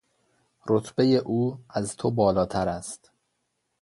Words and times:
رتبهی 0.67 1.17
او 1.17 1.59
از 1.69 1.95
تو 1.97 2.11
بالاتر 2.11 2.67
است. 2.69 3.11